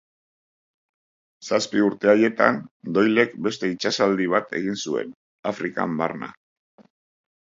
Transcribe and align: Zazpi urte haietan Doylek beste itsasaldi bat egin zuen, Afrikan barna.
Zazpi 1.49 1.83
urte 1.87 2.09
haietan 2.13 2.57
Doylek 2.95 3.35
beste 3.47 3.69
itsasaldi 3.73 4.27
bat 4.31 4.49
egin 4.61 4.79
zuen, 4.87 5.13
Afrikan 5.53 5.95
barna. 6.01 6.31